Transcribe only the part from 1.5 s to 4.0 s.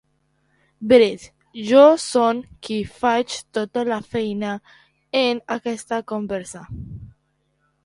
jo són qui faig tota